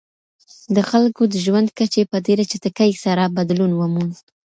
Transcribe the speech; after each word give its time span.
د 0.75 0.77
خلګو 0.89 1.23
د 1.29 1.35
ژوند 1.45 1.67
کچې 1.77 2.03
په 2.11 2.17
ډېره 2.25 2.43
چټکۍ 2.51 2.91
سره 3.03 3.23
بدلون 3.37 3.71
وموند. 3.75 4.15